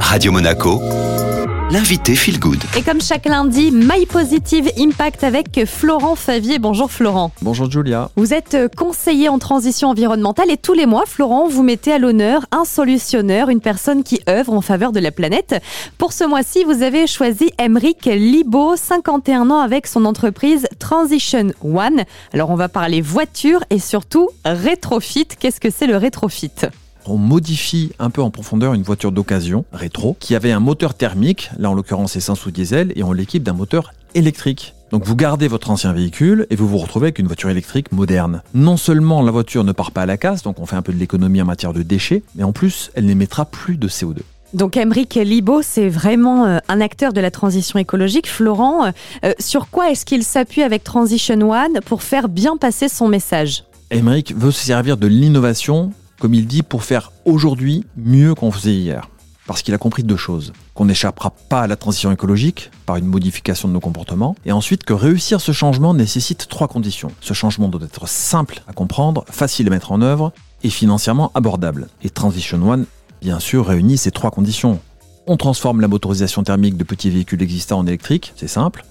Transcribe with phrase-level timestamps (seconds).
[0.00, 0.80] Radio Monaco,
[1.70, 2.62] l'invité Feel Good.
[2.76, 6.58] Et comme chaque lundi, My Positive Impact avec Florent Favier.
[6.58, 7.32] Bonjour Florent.
[7.42, 8.10] Bonjour Julia.
[8.16, 12.46] Vous êtes conseiller en transition environnementale et tous les mois, Florent, vous mettez à l'honneur
[12.52, 15.56] un solutionneur, une personne qui œuvre en faveur de la planète.
[15.98, 22.04] Pour ce mois-ci, vous avez choisi Emeric Libo, 51 ans avec son entreprise Transition One.
[22.32, 25.26] Alors on va parler voiture et surtout rétrofit.
[25.38, 26.52] Qu'est-ce que c'est le rétrofit?
[27.10, 31.50] On modifie un peu en profondeur une voiture d'occasion rétro qui avait un moteur thermique,
[31.58, 34.74] là en l'occurrence essence ou diesel, et on l'équipe d'un moteur électrique.
[34.90, 38.42] Donc vous gardez votre ancien véhicule et vous vous retrouvez avec une voiture électrique moderne.
[38.54, 40.92] Non seulement la voiture ne part pas à la casse, donc on fait un peu
[40.92, 44.18] de l'économie en matière de déchets, mais en plus elle n'émettra plus de CO2.
[44.54, 48.28] Donc Emeric Libo, c'est vraiment euh, un acteur de la transition écologique.
[48.28, 48.86] Florent,
[49.24, 53.64] euh, sur quoi est-ce qu'il s'appuie avec Transition One pour faire bien passer son message?
[53.90, 58.74] Emeric veut se servir de l'innovation comme il dit, pour faire aujourd'hui mieux qu'on faisait
[58.74, 59.08] hier.
[59.46, 60.52] Parce qu'il a compris deux choses.
[60.74, 64.34] Qu'on n'échappera pas à la transition écologique par une modification de nos comportements.
[64.44, 67.12] Et ensuite que réussir ce changement nécessite trois conditions.
[67.20, 70.32] Ce changement doit être simple à comprendre, facile à mettre en œuvre
[70.64, 71.88] et financièrement abordable.
[72.02, 72.86] Et Transition One,
[73.22, 74.80] bien sûr, réunit ces trois conditions.
[75.28, 78.84] On transforme la motorisation thermique de petits véhicules existants en électrique, c'est simple.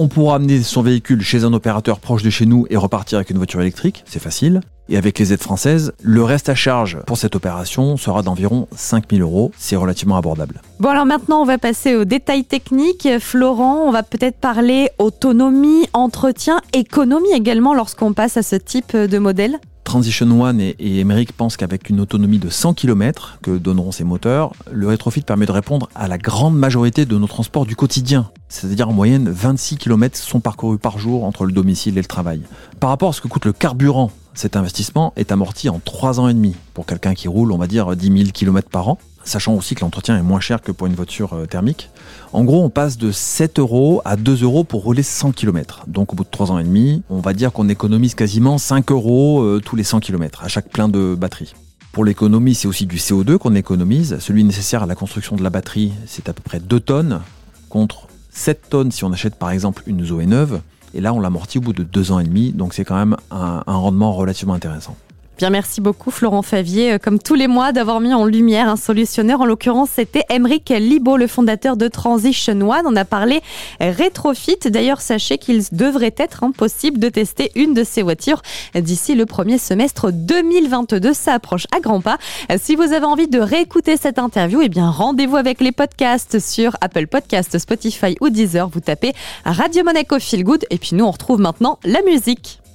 [0.00, 3.30] On pourra amener son véhicule chez un opérateur proche de chez nous et repartir avec
[3.30, 4.60] une voiture électrique, c'est facile.
[4.88, 9.20] Et avec les aides françaises, le reste à charge pour cette opération sera d'environ 5000
[9.22, 9.50] euros.
[9.58, 10.62] C'est relativement abordable.
[10.78, 13.08] Bon alors maintenant on va passer aux détails techniques.
[13.18, 19.18] Florent, on va peut-être parler autonomie, entretien, économie également lorsqu'on passe à ce type de
[19.18, 24.04] modèle Transition One et, et pensent qu'avec une autonomie de 100 km que donneront ces
[24.04, 28.30] moteurs, le rétrofit permet de répondre à la grande majorité de nos transports du quotidien.
[28.50, 32.42] C'est-à-dire en moyenne 26 km sont parcourus par jour entre le domicile et le travail.
[32.80, 36.28] Par rapport à ce que coûte le carburant, cet investissement est amorti en 3 ans
[36.28, 38.98] et demi pour quelqu'un qui roule, on va dire, 10 000 km par an
[39.28, 41.90] sachant aussi que l'entretien est moins cher que pour une voiture euh, thermique.
[42.32, 45.84] En gros, on passe de 7 euros à 2 euros pour rouler 100 km.
[45.86, 48.90] Donc au bout de 3 ans et demi, on va dire qu'on économise quasiment 5
[48.90, 51.54] euros euh, tous les 100 km à chaque plein de batterie.
[51.92, 54.18] Pour l'économie, c'est aussi du CO2 qu'on économise.
[54.18, 57.20] Celui nécessaire à la construction de la batterie, c'est à peu près 2 tonnes,
[57.68, 60.60] contre 7 tonnes si on achète par exemple une Zoé neuve.
[60.94, 63.16] Et là, on l'amortit au bout de 2 ans et demi, donc c'est quand même
[63.30, 64.96] un rendement relativement intéressant.
[65.38, 68.74] Bien, merci beaucoup Florent Favier, euh, comme tous les mois, d'avoir mis en lumière un
[68.74, 69.40] solutionneur.
[69.40, 72.82] En l'occurrence, c'était Emeric Libo, le fondateur de Transition One.
[72.86, 73.40] On a parlé
[73.78, 74.58] rétrofit.
[74.64, 78.42] D'ailleurs, sachez qu'il devrait être impossible de tester une de ces voitures
[78.74, 81.12] d'ici le premier semestre 2022.
[81.12, 82.18] Ça approche à grands pas.
[82.60, 86.76] Si vous avez envie de réécouter cette interview, eh bien, rendez-vous avec les podcasts sur
[86.80, 88.68] Apple Podcasts, Spotify ou Deezer.
[88.68, 89.12] Vous tapez
[89.44, 90.64] Radio Monaco Feel Good.
[90.70, 92.58] Et puis nous, on retrouve maintenant la musique.